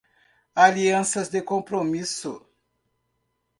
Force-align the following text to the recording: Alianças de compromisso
Alianças 0.55 1.29
de 1.29 1.43
compromisso 1.43 2.43